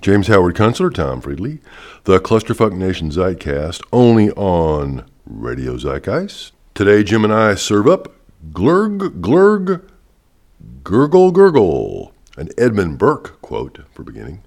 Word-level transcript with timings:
James 0.00 0.28
Howard 0.28 0.54
Kunstler, 0.54 0.92
Tom 0.92 1.20
Friedley, 1.20 1.58
the 2.04 2.18
Clusterfuck 2.18 2.72
Nation 2.72 3.10
Zeitcast, 3.10 3.82
only 3.92 4.30
on 4.30 5.04
Radio 5.26 5.76
Zeitgeist. 5.76 6.52
Today, 6.72 7.04
Jim 7.04 7.22
and 7.22 7.32
I 7.34 7.54
serve 7.54 7.86
up 7.86 8.14
Glurg, 8.50 9.20
Glurg, 9.20 9.82
Gurgle, 10.82 11.30
Gurgle, 11.32 12.12
an 12.38 12.48
Edmund 12.56 12.96
Burke 12.96 13.42
quote 13.42 13.80
for 13.92 14.02
beginning. 14.02 14.42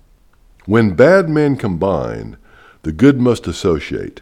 When 0.65 0.95
bad 0.95 1.29
men 1.29 1.55
combine, 1.55 2.37
the 2.81 2.91
good 2.91 3.19
must 3.19 3.45
associate, 3.45 4.21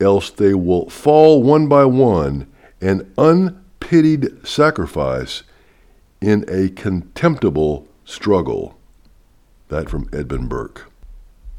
else 0.00 0.28
they 0.28 0.52
will 0.52 0.90
fall 0.90 1.42
one 1.42 1.68
by 1.68 1.86
one, 1.86 2.46
an 2.82 3.10
unpitied 3.16 4.46
sacrifice 4.46 5.44
in 6.20 6.44
a 6.46 6.68
contemptible 6.68 7.88
struggle. 8.04 8.78
That 9.68 9.90
from 9.90 10.08
Edmund 10.12 10.48
Burke. 10.48 10.90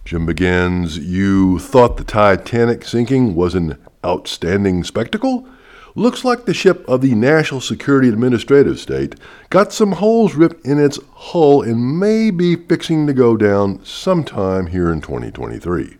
Jim 0.04 0.25
begins, 0.25 0.97
You 0.97 1.60
thought 1.60 1.97
the 1.97 2.04
Titanic 2.04 2.84
sinking 2.84 3.36
was 3.36 3.54
an 3.54 3.78
outstanding 4.04 4.84
spectacle? 4.84 5.47
Looks 5.93 6.25
like 6.25 6.46
the 6.46 6.54
ship 6.54 6.87
of 6.87 7.01
the 7.01 7.14
National 7.14 7.61
Security 7.61 8.10
Administrative 8.10 8.79
State 8.79 9.15
got 9.51 9.74
some 9.74 9.93
holes 9.93 10.34
ripped 10.34 10.65
in 10.65 10.79
its 10.79 11.00
hull 11.14 11.61
and 11.61 12.00
may 12.00 12.32
be 12.32 12.56
fixing 12.56 13.06
to 13.06 13.14
go 13.14 13.37
down 13.37 13.84
sometime 13.84 14.68
here 14.68 14.92
in 14.92 15.01
2023. 15.01 15.98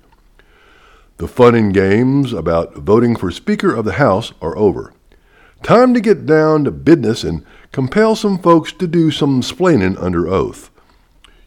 The 1.18 1.28
fun 1.28 1.54
and 1.54 1.74
games 1.74 2.34
about 2.34 2.76
voting 2.78 3.16
for 3.16 3.30
Speaker 3.30 3.76
of 3.76 3.86
the 3.86 3.94
House 3.94 4.32
are 4.42 4.58
over. 4.58 4.94
Time 5.62 5.94
to 5.94 6.00
get 6.00 6.26
down 6.26 6.64
to 6.64 6.72
business 6.72 7.24
and 7.24 7.46
compel 7.72 8.16
some 8.16 8.40
folks 8.40 8.72
to 8.72 8.88
do 8.88 9.12
some 9.12 9.42
splaining 9.42 10.02
under 10.02 10.28
oath. 10.28 10.72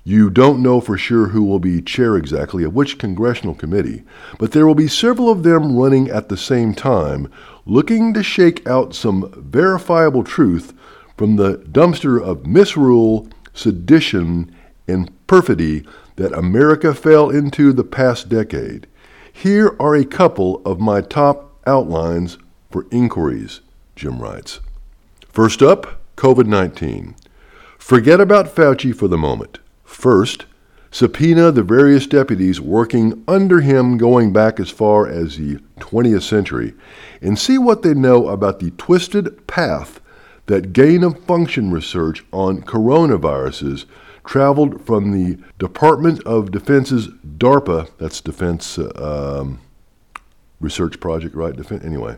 You 0.04 0.30
don't 0.30 0.62
know 0.62 0.80
for 0.80 0.98
sure 0.98 1.28
who 1.28 1.44
will 1.44 1.60
be 1.60 1.80
chair 1.80 2.16
exactly 2.16 2.64
of 2.64 2.74
which 2.74 2.98
congressional 2.98 3.54
committee, 3.54 4.02
but 4.36 4.50
there 4.50 4.66
will 4.66 4.74
be 4.74 4.88
several 4.88 5.30
of 5.30 5.44
them 5.44 5.76
running 5.76 6.10
at 6.10 6.28
the 6.28 6.36
same 6.36 6.74
time, 6.74 7.30
looking 7.66 8.12
to 8.14 8.22
shake 8.22 8.66
out 8.66 8.96
some 8.96 9.32
verifiable 9.36 10.24
truth 10.24 10.72
from 11.16 11.36
the 11.36 11.58
dumpster 11.58 12.20
of 12.20 12.46
misrule, 12.46 13.28
sedition, 13.54 14.52
and 14.88 15.10
perfidy 15.28 15.84
that 16.16 16.32
America 16.32 16.94
fell 16.94 17.30
into 17.30 17.72
the 17.72 17.84
past 17.84 18.28
decade. 18.28 18.88
Here 19.32 19.76
are 19.78 19.94
a 19.94 20.04
couple 20.04 20.60
of 20.64 20.80
my 20.80 21.00
top 21.00 21.56
outlines 21.64 22.38
for 22.72 22.86
inquiries, 22.90 23.60
Jim 23.94 24.18
writes. 24.18 24.58
First 25.28 25.62
up, 25.62 26.02
COVID 26.16 26.46
19. 26.46 27.14
Forget 27.78 28.20
about 28.20 28.54
Fauci 28.54 28.94
for 28.94 29.06
the 29.06 29.16
moment. 29.16 29.58
First, 29.92 30.46
subpoena 30.90 31.52
the 31.52 31.62
various 31.62 32.06
deputies 32.06 32.60
working 32.60 33.22
under 33.28 33.60
him 33.60 33.98
going 33.98 34.32
back 34.32 34.58
as 34.58 34.70
far 34.70 35.06
as 35.06 35.36
the 35.36 35.56
20th 35.78 36.22
century 36.22 36.72
and 37.20 37.38
see 37.38 37.58
what 37.58 37.82
they 37.82 37.94
know 37.94 38.26
about 38.28 38.58
the 38.58 38.72
twisted 38.72 39.46
path 39.46 40.00
that 40.46 40.72
gain 40.72 41.04
of 41.04 41.22
function 41.24 41.70
research 41.70 42.24
on 42.32 42.62
coronaviruses 42.62 43.84
traveled 44.24 44.84
from 44.84 45.12
the 45.12 45.38
Department 45.58 46.20
of 46.24 46.50
Defense's 46.50 47.08
DARPA, 47.36 47.90
that's 47.98 48.20
Defense 48.20 48.78
uh, 48.78 49.40
um, 49.40 49.60
Research 50.58 50.98
Project, 50.98 51.36
right? 51.36 51.54
Defense, 51.54 51.84
anyway, 51.84 52.16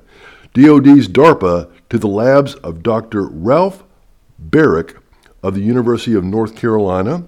DoD's 0.55 1.09
DARPA 1.09 1.71
to 1.91 1.99
the 1.99 2.09
labs 2.09 2.55
of 2.55 2.83
Dr. 2.83 3.27
Ralph 3.27 3.83
Baric 4.49 4.97
of 5.43 5.55
the 5.55 5.61
University 5.61 6.15
of 6.15 6.25
North 6.25 6.57
Carolina, 6.57 7.27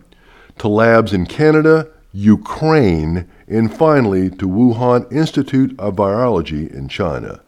to 0.58 0.68
labs 0.68 1.12
in 1.12 1.26
Canada, 1.26 1.88
Ukraine, 2.12 3.28
and 3.46 3.74
finally 3.74 4.30
to 4.30 4.48
Wuhan 4.48 5.10
Institute 5.12 5.74
of 5.78 5.96
Virology 5.96 6.72
in 6.72 6.88
China. 6.88 7.40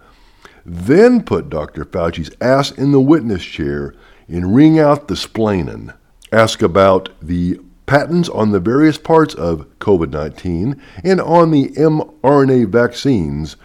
Then 0.64 1.22
put 1.22 1.48
Dr. 1.48 1.84
Fauci's 1.84 2.30
ass 2.40 2.70
in 2.70 2.92
the 2.92 3.00
witness 3.00 3.42
chair 3.42 3.94
and 4.28 4.54
wring 4.54 4.78
out 4.78 5.08
the 5.08 5.14
splainin. 5.14 5.94
Ask 6.30 6.60
about 6.60 7.08
the 7.22 7.58
patents 7.86 8.28
on 8.28 8.52
the 8.52 8.60
various 8.60 8.98
parts 8.98 9.34
of 9.34 9.66
COVID 9.78 10.10
19 10.10 10.80
and 11.02 11.20
on 11.20 11.50
the 11.50 11.68
mRNA 11.70 12.68
vaccines 12.68 13.56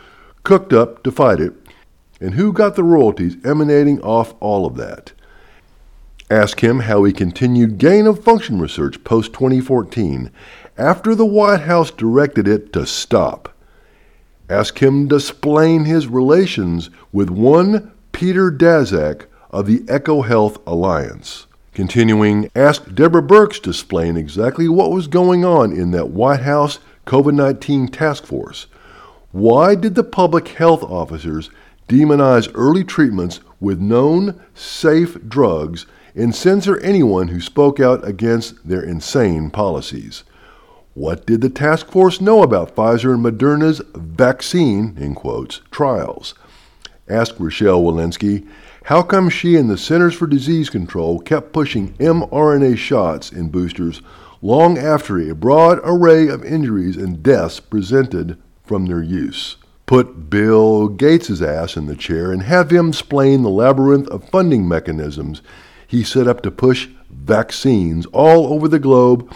cooked 0.44 0.74
up 0.74 1.04
to 1.04 1.12
fight 1.12 1.40
it, 1.40 1.54
and 2.20 2.36
who 2.36 2.54
got 2.54 2.76
the 2.76 2.84
royalties 2.84 3.38
emanating 3.46 4.02
off 4.02 4.34
all 4.40 4.66
of 4.66 4.76
that. 4.76 5.13
Ask 6.30 6.62
him 6.62 6.82
how 6.82 7.04
he 7.04 7.12
continued 7.12 7.78
gain 7.78 8.08
of 8.08 8.24
function 8.24 8.60
research 8.60 9.04
post 9.04 9.34
2014 9.34 10.32
after 10.78 11.14
the 11.14 11.26
White 11.26 11.62
House 11.62 11.92
directed 11.92 12.48
it 12.48 12.72
to 12.74 12.86
stop. 12.86 13.54
Ask 14.50 14.82
him 14.82 15.10
to 15.10 15.16
explain 15.16 15.86
his 15.86 16.08
relations 16.08 16.90
with 17.12 17.30
one 17.30 17.92
Peter 18.12 18.52
Daszak 18.52 19.26
of 19.52 19.68
the 19.68 19.80
EcoHealth 19.82 20.62
Alliance. 20.66 21.48
Continuing, 21.74 22.50
ask 22.56 22.94
Deborah 22.94 23.22
Birx 23.22 23.62
to 23.64 23.72
explain 23.72 24.16
exactly 24.16 24.68
what 24.68 24.92
was 24.92 25.08
going 25.08 25.44
on 25.44 25.72
in 25.72 25.92
that 25.92 26.10
White 26.10 26.42
House 26.42 26.80
COVID 27.06 27.34
19 27.34 27.88
task 27.88 28.26
force. 28.26 28.68
Why 29.32 29.76
did 29.76 29.96
the 29.96 30.04
public 30.04 30.50
health 30.50 30.84
officers 30.84 31.50
demonize 31.90 32.52
early 32.54 32.84
treatments 32.84 33.42
with 33.60 33.80
known 33.80 34.40
safe 34.54 35.18
drugs 35.28 35.86
and 36.16 36.36
censor 36.36 36.80
anyone 36.80 37.30
who 37.30 37.42
spoke 37.42 37.80
out 37.80 38.08
against 38.08 38.68
their 38.68 38.82
insane 38.82 39.50
policies. 39.50 40.24
What 40.94 41.26
did 41.26 41.42
the 41.42 41.50
task 41.50 41.90
force 41.90 42.22
know 42.22 42.44
about 42.44 42.76
Pfizer 42.76 43.14
and 43.14 43.24
Moderna's 43.24 43.82
vaccine, 43.96 44.96
in 45.00 45.16
quotes, 45.16 45.62
trials? 45.72 46.36
Ask 47.10 47.40
Rochelle 47.40 47.82
Walensky, 47.82 48.48
how 48.84 49.02
come 49.02 49.30
she 49.30 49.56
and 49.56 49.70
the 49.70 49.78
Centers 49.78 50.14
for 50.14 50.28
Disease 50.28 50.70
Control 50.70 51.20
kept 51.20 51.54
pushing 51.54 51.94
mRNA 51.94 52.78
shots 52.78 53.32
in 53.32 53.50
boosters 53.50 54.02
long 54.42 54.78
after 54.78 55.18
a 55.18 55.34
broad 55.34 55.80
array 55.84 56.28
of 56.28 56.44
injuries 56.44 56.98
and 56.98 57.24
deaths 57.24 57.60
presented 57.60 58.38
from 58.64 58.86
their 58.86 59.02
use? 59.02 59.56
Put 59.86 60.30
Bill 60.30 60.90
Gates' 60.90 61.42
ass 61.42 61.76
in 61.76 61.88
the 61.88 61.96
chair 61.96 62.32
and 62.32 62.44
have 62.44 62.72
him 62.72 62.90
explain 62.90 63.42
the 63.42 63.50
labyrinth 63.50 64.08
of 64.10 64.30
funding 64.30 64.68
mechanisms 64.68 65.42
he 65.94 66.04
set 66.04 66.28
up 66.28 66.42
to 66.42 66.50
push 66.50 66.90
vaccines 67.12 68.08
all 68.08 68.52
over 68.52 68.68
the 68.68 68.80
globe 68.80 69.32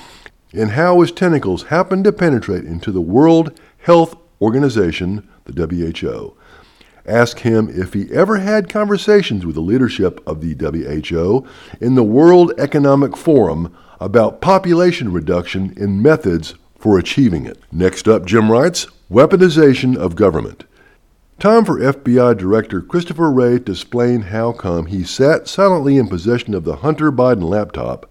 and 0.52 0.72
how 0.72 1.00
his 1.00 1.12
tentacles 1.12 1.66
happened 1.66 2.04
to 2.04 2.12
penetrate 2.12 2.66
into 2.66 2.92
the 2.92 3.00
World 3.00 3.60
Health 3.78 4.18
Organization, 4.42 5.30
the 5.46 5.68
WHO. 5.68 6.36
Ask 7.06 7.42
him 7.42 7.70
if 7.70 7.94
he 7.94 8.12
ever 8.12 8.38
had 8.38 8.70
conversations 8.70 9.46
with 9.46 9.54
the 9.54 9.62
leadership 9.62 10.20
of 10.26 10.42
the 10.42 10.56
WHO 10.56 11.48
in 11.80 11.94
the 11.94 12.04
World 12.04 12.52
Economic 12.58 13.16
Forum 13.16 13.78
about 14.00 14.42
population 14.42 15.14
reduction 15.14 15.76
and 15.78 16.02
methods 16.02 16.56
for 16.80 16.98
achieving 16.98 17.46
it. 17.46 17.60
Next 17.72 18.08
up, 18.08 18.26
Jim 18.26 18.52
writes 18.52 18.88
Weaponization 19.12 19.96
of 19.96 20.16
Government. 20.16 20.64
Time 21.40 21.66
for 21.66 21.78
FBI 21.80 22.36
Director 22.36 22.82
Christopher 22.82 23.32
Wray 23.32 23.60
to 23.60 23.72
explain 23.74 24.22
how 24.22 24.54
come 24.54 24.88
he 24.88 25.04
sat 25.04 25.48
silently 25.48 25.98
in 25.98 26.08
possession 26.08 26.56
of 26.56 26.64
the 26.64 26.78
Hunter 26.78 27.12
Biden 27.12 27.44
laptop, 27.44 28.10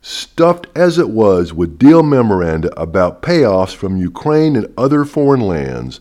stuffed 0.00 0.66
as 0.74 0.96
it 0.96 1.10
was 1.10 1.52
with 1.52 1.78
deal 1.78 2.02
memoranda 2.02 2.72
about 2.80 3.20
payoffs 3.20 3.74
from 3.74 3.98
Ukraine 3.98 4.56
and 4.56 4.72
other 4.78 5.04
foreign 5.04 5.42
lands, 5.42 6.00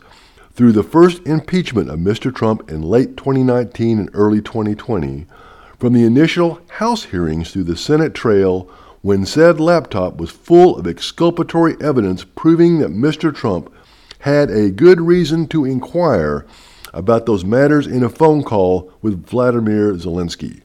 through 0.53 0.71
the 0.71 0.83
first 0.83 1.21
impeachment 1.27 1.89
of 1.89 1.99
Mr. 1.99 2.33
Trump 2.33 2.71
in 2.71 2.81
late 2.81 3.17
2019 3.17 3.99
and 3.99 4.09
early 4.13 4.41
2020, 4.41 5.25
from 5.77 5.91
the 5.91 6.05
initial 6.05 6.61
House 6.69 7.03
hearings 7.03 7.51
through 7.51 7.65
the 7.65 7.75
Senate 7.75 8.13
trail 8.13 8.69
when 9.01 9.25
said 9.25 9.59
laptop 9.59 10.15
was 10.15 10.31
full 10.31 10.77
of 10.77 10.87
exculpatory 10.87 11.75
evidence 11.81 12.23
proving 12.23 12.79
that 12.79 12.91
Mr. 12.91 13.35
Trump 13.35 13.69
had 14.21 14.49
a 14.49 14.69
good 14.69 15.01
reason 15.01 15.47
to 15.47 15.65
inquire 15.65 16.45
about 16.93 17.25
those 17.25 17.45
matters 17.45 17.87
in 17.87 18.03
a 18.03 18.09
phone 18.09 18.43
call 18.43 18.91
with 19.01 19.25
Vladimir 19.25 19.93
Zelensky. 19.93 20.61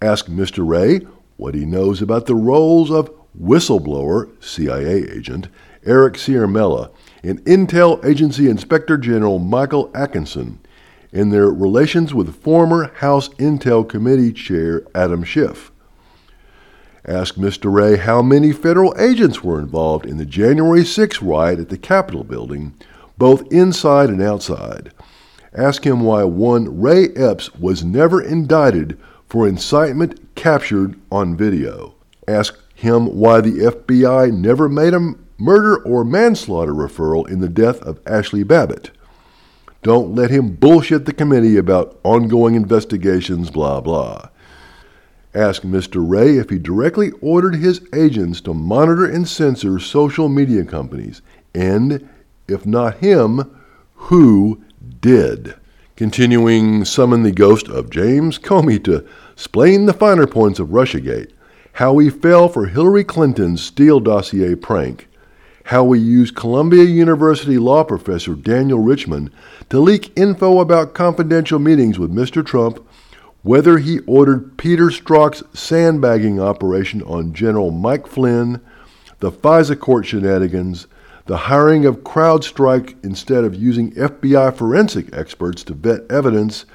Ask 0.00 0.26
Mr. 0.26 0.66
Wray 0.66 1.06
what 1.36 1.54
he 1.54 1.64
knows 1.64 2.00
about 2.00 2.26
the 2.26 2.34
roles 2.34 2.90
of 2.90 3.10
whistleblower, 3.38 4.30
CIA 4.42 5.08
agent, 5.10 5.48
Eric 5.84 6.14
Ciaramella, 6.14 6.92
and 7.22 7.44
Intel 7.44 8.04
Agency 8.04 8.48
Inspector 8.48 8.96
General 8.98 9.38
Michael 9.38 9.90
Atkinson 9.94 10.60
in 11.12 11.30
their 11.30 11.50
relations 11.50 12.14
with 12.14 12.40
former 12.42 12.92
House 12.94 13.28
Intel 13.30 13.86
Committee 13.86 14.32
Chair 14.32 14.86
Adam 14.94 15.24
Schiff. 15.24 15.71
Ask 17.04 17.34
Mr. 17.34 17.72
Wray 17.72 17.96
how 17.96 18.22
many 18.22 18.52
federal 18.52 18.94
agents 18.96 19.42
were 19.42 19.58
involved 19.58 20.06
in 20.06 20.18
the 20.18 20.24
January 20.24 20.84
6 20.84 21.20
riot 21.20 21.58
at 21.58 21.68
the 21.68 21.76
Capitol 21.76 22.22
building, 22.22 22.74
both 23.18 23.50
inside 23.52 24.08
and 24.08 24.22
outside. 24.22 24.92
Ask 25.52 25.84
him 25.84 26.00
why 26.02 26.22
one 26.24 26.80
Ray 26.80 27.08
Epps 27.08 27.54
was 27.56 27.84
never 27.84 28.22
indicted 28.22 28.98
for 29.28 29.48
incitement 29.48 30.34
captured 30.36 30.98
on 31.10 31.36
video. 31.36 31.94
Ask 32.28 32.58
him 32.74 33.06
why 33.16 33.40
the 33.40 33.72
FBI 33.72 34.32
never 34.32 34.68
made 34.68 34.94
a 34.94 35.14
murder 35.38 35.82
or 35.82 36.04
manslaughter 36.04 36.72
referral 36.72 37.28
in 37.28 37.40
the 37.40 37.48
death 37.48 37.82
of 37.82 38.02
Ashli 38.04 38.46
Babbitt. 38.46 38.92
Don't 39.82 40.14
let 40.14 40.30
him 40.30 40.54
bullshit 40.54 41.04
the 41.04 41.12
committee 41.12 41.56
about 41.56 41.98
ongoing 42.04 42.54
investigations, 42.54 43.50
blah, 43.50 43.80
blah. 43.80 44.28
Ask 45.34 45.62
Mr. 45.62 46.04
Wray 46.06 46.36
if 46.36 46.50
he 46.50 46.58
directly 46.58 47.10
ordered 47.22 47.56
his 47.56 47.80
agents 47.94 48.42
to 48.42 48.52
monitor 48.52 49.06
and 49.06 49.26
censor 49.26 49.78
social 49.78 50.28
media 50.28 50.64
companies, 50.64 51.22
and 51.54 52.06
if 52.46 52.66
not 52.66 52.98
him, 52.98 53.50
who 53.94 54.62
did. 55.00 55.54
Continuing, 55.96 56.84
summon 56.84 57.22
the 57.22 57.32
ghost 57.32 57.68
of 57.68 57.88
James 57.88 58.38
Comey 58.38 58.82
to 58.84 59.06
explain 59.32 59.86
the 59.86 59.94
finer 59.94 60.26
points 60.26 60.58
of 60.58 60.68
Russiagate, 60.68 61.30
how 61.74 61.96
he 61.96 62.10
fell 62.10 62.48
for 62.48 62.66
Hillary 62.66 63.04
Clinton's 63.04 63.62
Steele 63.62 64.00
dossier 64.00 64.54
prank, 64.54 65.08
how 65.64 65.82
we 65.82 65.98
used 65.98 66.34
Columbia 66.36 66.84
University 66.84 67.56
law 67.56 67.84
professor 67.84 68.34
Daniel 68.34 68.80
Richman 68.80 69.30
to 69.70 69.80
leak 69.80 70.12
info 70.14 70.60
about 70.60 70.92
confidential 70.92 71.58
meetings 71.58 71.98
with 71.98 72.12
Mr. 72.12 72.44
Trump, 72.44 72.86
whether 73.42 73.78
he 73.78 73.98
ordered 74.00 74.56
Peter 74.56 74.86
Strzok's 74.86 75.42
sandbagging 75.58 76.40
operation 76.40 77.02
on 77.02 77.34
General 77.34 77.70
Mike 77.70 78.06
Flynn, 78.06 78.60
the 79.18 79.32
FISA 79.32 79.78
court 79.78 80.06
shenanigans, 80.06 80.86
the 81.26 81.36
hiring 81.36 81.84
of 81.84 81.98
CrowdStrike 81.98 82.96
instead 83.04 83.44
of 83.44 83.54
using 83.54 83.92
FBI 83.92 84.54
forensic 84.54 85.14
experts 85.14 85.62
to 85.64 85.74
vet 85.74 86.02
evidence, 86.10 86.66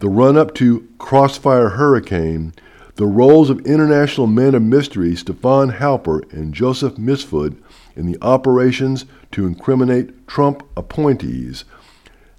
the 0.00 0.08
run 0.08 0.36
up 0.36 0.54
to 0.54 0.88
Crossfire 0.98 1.70
Hurricane, 1.70 2.52
the 2.96 3.06
roles 3.06 3.50
of 3.50 3.66
international 3.66 4.26
men 4.26 4.54
of 4.54 4.62
mystery 4.62 5.16
Stefan 5.16 5.72
Halper 5.72 6.30
and 6.32 6.54
Joseph 6.54 6.94
Mifsud 6.94 7.56
in 7.96 8.06
the 8.06 8.18
operations 8.22 9.04
to 9.32 9.46
incriminate 9.46 10.26
Trump 10.26 10.62
appointees, 10.76 11.64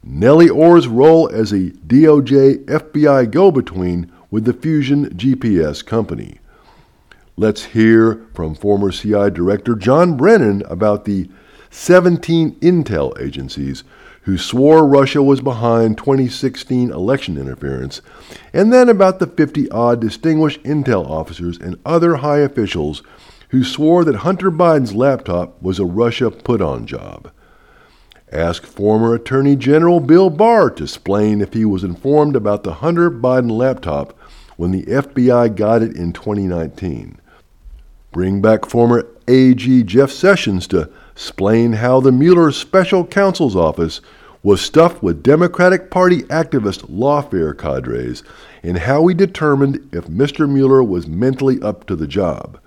Nellie 0.08 0.52
Ohr's 0.52 0.88
role 0.88 1.28
as 1.34 1.52
a 1.52 1.72
DOJ 1.72 2.64
FBI 2.66 3.32
go 3.32 3.50
between 3.50 4.12
with 4.30 4.46
the 4.46 4.54
Fusion 4.54 5.10
GPS 5.10 5.84
company. 5.84 6.38
Let's 7.36 7.64
hear 7.64 8.24
from 8.36 8.54
former 8.54 8.92
CI 8.92 9.32
Director 9.32 9.74
John 9.74 10.16
Brennan 10.16 10.62
about 10.68 11.06
the 11.06 11.28
17 11.72 12.52
intel 12.58 13.20
agencies 13.20 13.84
who 14.22 14.38
swore 14.38 14.86
Russia 14.86 15.24
was 15.24 15.42
behind 15.42 15.98
2016 15.98 16.92
election 16.92 17.36
interference, 17.36 18.04
and 18.54 18.72
then 18.72 18.90
about 18.90 19.18
the 19.18 19.26
50 19.28 19.72
odd 19.72 20.00
distinguished 20.00 20.62
intel 20.62 21.10
officers 21.10 21.58
and 21.58 21.80
other 21.84 22.18
high 22.18 22.40
officials 22.40 23.02
who 23.50 23.64
swore 23.64 24.06
that 24.06 24.18
Hunter 24.18 24.52
Biden's 24.52 24.94
laptop 24.94 25.60
was 25.64 25.80
a 25.80 25.86
Russia 25.86 26.30
put 26.30 26.62
on 26.62 26.86
job. 26.86 27.32
Ask 28.36 28.66
former 28.66 29.14
Attorney 29.14 29.56
General 29.56 30.02
Bill 30.02 30.30
Barr 30.30 30.70
to 30.72 30.84
explain 30.84 31.40
if 31.40 31.54
he 31.54 31.64
was 31.64 31.86
informed 31.86 32.36
about 32.36 32.64
the 32.64 32.74
Hunter 32.74 33.10
Biden 33.10 33.50
laptop 33.50 34.12
when 34.58 34.72
the 34.72 34.84
FBI 34.84 35.56
got 35.56 35.82
it 35.82 35.96
in 35.96 36.12
2019. 36.12 37.18
Bring 38.12 38.42
back 38.42 38.66
former 38.66 39.08
AG 39.30 39.84
Jeff 39.84 40.12
Sessions 40.12 40.68
to 40.68 40.90
explain 41.14 41.74
how 41.74 42.02
the 42.02 42.12
Mueller 42.12 42.52
special 42.52 43.06
counsel's 43.06 43.56
office 43.56 44.02
was 44.44 44.60
stuffed 44.60 45.02
with 45.02 45.24
Democratic 45.24 45.90
Party 45.90 46.24
activist 46.24 46.90
lawfare 46.90 47.58
cadres 47.58 48.22
and 48.62 48.80
how 48.80 49.08
he 49.08 49.14
determined 49.14 49.78
if 49.94 50.08
Mr. 50.08 50.48
Mueller 50.48 50.84
was 50.84 51.08
mentally 51.08 51.62
up 51.62 51.86
to 51.86 51.96
the 51.96 52.06
job. 52.06 52.60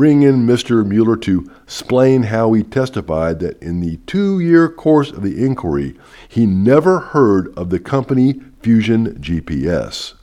Bring 0.00 0.22
in 0.22 0.46
Mr. 0.46 0.82
Mueller 0.82 1.18
to 1.18 1.50
explain 1.64 2.22
how 2.22 2.54
he 2.54 2.62
testified 2.62 3.38
that 3.40 3.62
in 3.62 3.80
the 3.80 3.98
two 4.06 4.40
year 4.40 4.66
course 4.66 5.10
of 5.10 5.22
the 5.22 5.44
inquiry, 5.44 5.94
he 6.26 6.46
never 6.46 7.00
heard 7.00 7.52
of 7.54 7.68
the 7.68 7.80
company 7.80 8.40
Fusion 8.62 9.16
GPS. 9.16 10.14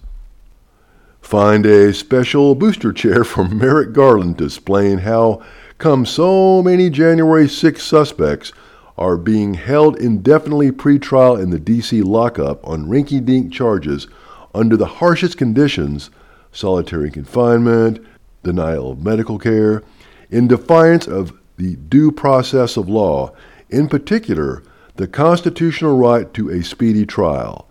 Find 1.21 1.63
a 1.67 1.93
special 1.93 2.55
booster 2.55 2.91
chair 2.91 3.23
for 3.23 3.47
Merrick 3.47 3.93
Garland 3.93 4.39
to 4.39 4.45
explain 4.45 4.97
how 4.97 5.43
come 5.77 6.07
so 6.07 6.63
many 6.63 6.89
January 6.89 7.47
6 7.47 7.83
suspects 7.83 8.53
are 8.97 9.15
being 9.15 9.53
held 9.53 9.95
indefinitely 9.99 10.71
pretrial 10.71 11.39
in 11.39 11.51
the 11.51 11.59
D.C. 11.59 12.01
lockup 12.01 12.67
on 12.67 12.87
rinky-dink 12.87 13.53
charges 13.53 14.07
under 14.55 14.75
the 14.75 14.87
harshest 14.87 15.37
conditions, 15.37 16.09
solitary 16.51 17.11
confinement, 17.11 18.03
denial 18.47 18.91
of 18.91 19.03
medical 19.03 19.37
care, 19.37 19.83
in 20.31 20.47
defiance 20.47 21.05
of 21.07 21.33
the 21.57 21.75
due 21.75 22.11
process 22.11 22.77
of 22.77 22.87
law, 22.87 23.33
in 23.69 23.87
particular, 23.89 24.63
the 24.95 25.07
constitutional 25.07 25.97
right 25.97 26.33
to 26.33 26.49
a 26.49 26.63
speedy 26.63 27.05
trial. 27.05 27.67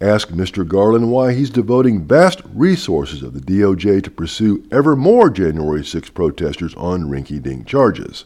Ask 0.00 0.28
Mr. 0.28 0.66
Garland 0.66 1.10
why 1.10 1.32
he's 1.32 1.50
devoting 1.50 2.06
vast 2.06 2.42
resources 2.54 3.22
of 3.22 3.34
the 3.34 3.40
DOJ 3.40 4.02
to 4.04 4.10
pursue 4.10 4.64
ever 4.70 4.94
more 4.94 5.30
January 5.30 5.84
6 5.84 6.10
protesters 6.10 6.74
on 6.74 7.04
rinky 7.04 7.42
dink 7.42 7.66
charges. 7.66 8.24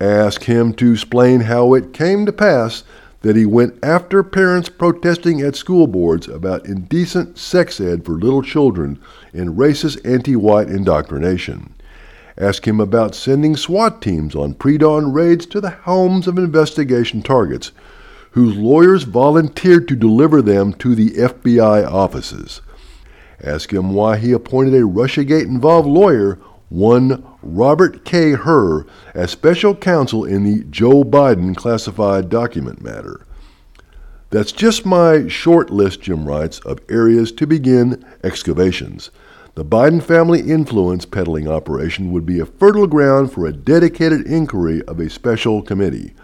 Ask 0.00 0.44
him 0.44 0.72
to 0.74 0.92
explain 0.92 1.42
how 1.42 1.74
it 1.74 1.92
came 1.92 2.26
to 2.26 2.32
pass 2.32 2.84
that 3.22 3.36
he 3.36 3.44
went 3.44 3.78
after 3.82 4.22
parents 4.22 4.68
protesting 4.68 5.40
at 5.40 5.56
school 5.56 5.86
boards 5.86 6.28
about 6.28 6.66
indecent 6.66 7.36
sex 7.36 7.80
ed 7.80 8.04
for 8.04 8.12
little 8.12 8.42
children 8.42 8.98
and 9.32 9.58
racist 9.58 10.00
anti 10.04 10.36
white 10.36 10.68
indoctrination. 10.68 11.74
Ask 12.38 12.66
him 12.66 12.80
about 12.80 13.14
sending 13.14 13.56
SWAT 13.56 14.00
teams 14.00 14.34
on 14.34 14.54
pre 14.54 14.78
dawn 14.78 15.12
raids 15.12 15.44
to 15.46 15.60
the 15.60 15.70
homes 15.70 16.26
of 16.26 16.38
investigation 16.38 17.22
targets 17.22 17.72
whose 18.32 18.56
lawyers 18.56 19.02
volunteered 19.02 19.88
to 19.88 19.96
deliver 19.96 20.40
them 20.40 20.72
to 20.74 20.94
the 20.94 21.10
FBI 21.10 21.86
offices. 21.90 22.60
Ask 23.42 23.72
him 23.72 23.92
why 23.92 24.18
he 24.18 24.32
appointed 24.32 24.74
a 24.74 24.86
Russiagate 24.86 25.46
involved 25.46 25.88
lawyer, 25.88 26.38
one 26.70 27.22
Robert 27.42 28.04
K. 28.04 28.30
Hur, 28.30 28.86
as 29.12 29.30
special 29.32 29.74
counsel 29.74 30.24
in 30.24 30.44
the 30.44 30.64
Joe 30.64 31.04
Biden 31.04 31.54
classified 31.54 32.30
document 32.30 32.80
matter. 32.80 33.26
That's 34.30 34.52
just 34.52 34.86
my 34.86 35.26
short 35.26 35.70
list, 35.70 36.02
Jim 36.02 36.24
writes, 36.24 36.60
of 36.60 36.78
areas 36.88 37.32
to 37.32 37.46
begin 37.46 38.04
excavations. 38.22 39.10
The 39.56 39.64
Biden 39.64 40.00
family 40.00 40.40
influence 40.40 41.04
peddling 41.04 41.48
operation 41.48 42.12
would 42.12 42.24
be 42.24 42.38
a 42.38 42.46
fertile 42.46 42.86
ground 42.86 43.32
for 43.32 43.46
a 43.46 43.52
dedicated 43.52 44.24
inquiry 44.26 44.82
of 44.84 45.00
a 45.00 45.10
special 45.10 45.60
committee. 45.62 46.14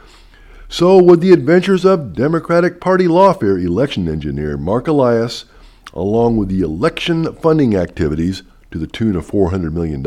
So 0.68 1.02
would 1.02 1.20
the 1.20 1.32
adventures 1.32 1.84
of 1.84 2.12
Democratic 2.12 2.80
Party 2.80 3.06
lawfare 3.06 3.62
election 3.62 4.08
engineer 4.08 4.56
Marc 4.56 4.86
Elias, 4.86 5.46
along 5.92 6.36
with 6.36 6.48
the 6.48 6.60
election 6.60 7.34
funding 7.34 7.74
activities 7.74 8.44
to 8.76 8.86
the 8.86 8.92
tune 8.92 9.16
of 9.16 9.30
$400 9.30 9.72
million 9.72 10.06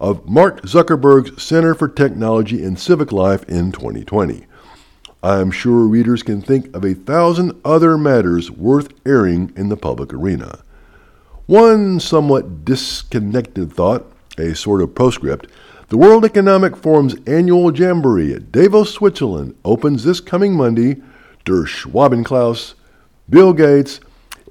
of 0.00 0.28
Mark 0.28 0.60
Zuckerberg's 0.62 1.42
Center 1.42 1.74
for 1.74 1.88
Technology 1.88 2.62
and 2.62 2.78
Civic 2.78 3.10
Life 3.10 3.42
in 3.44 3.72
2020. 3.72 4.44
I 5.22 5.40
am 5.40 5.50
sure 5.50 5.86
readers 5.86 6.22
can 6.22 6.42
think 6.42 6.74
of 6.76 6.84
a 6.84 6.94
thousand 6.94 7.58
other 7.64 7.96
matters 7.96 8.50
worth 8.50 8.92
airing 9.06 9.52
in 9.56 9.70
the 9.70 9.76
public 9.76 10.12
arena. 10.12 10.60
One 11.46 12.00
somewhat 12.00 12.64
disconnected 12.64 13.72
thought, 13.72 14.10
a 14.36 14.54
sort 14.54 14.82
of 14.82 14.94
postscript, 14.94 15.46
the 15.88 15.98
World 15.98 16.24
Economic 16.24 16.76
Forum's 16.76 17.16
annual 17.26 17.74
jamboree 17.74 18.34
at 18.34 18.52
Davos, 18.52 18.92
Switzerland 18.92 19.56
opens 19.64 20.04
this 20.04 20.20
coming 20.20 20.54
Monday. 20.54 21.00
Der 21.46 21.64
Schwabenklaus, 21.64 22.74
Bill 23.28 23.54
Gates, 23.54 24.00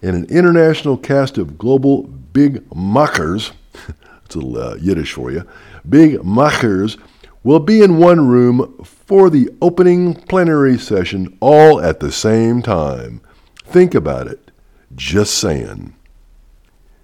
and 0.01 0.15
an 0.15 0.25
international 0.25 0.97
cast 0.97 1.37
of 1.37 1.57
global 1.57 2.09
big 2.33 2.63
machers, 2.75 3.51
it's 4.25 4.35
a 4.35 4.39
little 4.39 4.71
uh, 4.71 4.75
Yiddish 4.75 5.13
for 5.13 5.31
you, 5.31 5.45
big 5.87 6.23
machers 6.23 6.97
will 7.43 7.59
be 7.59 7.81
in 7.81 7.97
one 7.97 8.27
room 8.27 8.75
for 8.83 9.29
the 9.29 9.49
opening 9.61 10.13
plenary 10.13 10.77
session 10.77 11.37
all 11.39 11.81
at 11.81 11.99
the 11.99 12.11
same 12.11 12.61
time. 12.61 13.21
Think 13.63 13.95
about 13.95 14.27
it. 14.27 14.51
Just 14.95 15.35
saying. 15.35 15.95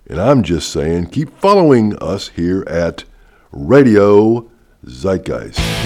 And 0.07 0.19
I'm 0.19 0.43
just 0.43 0.71
saying, 0.71 1.07
keep 1.07 1.35
following 1.39 1.95
us 1.97 2.29
here 2.29 2.63
at 2.67 3.05
Radio 3.51 4.49
Zeitgeist. 4.85 5.84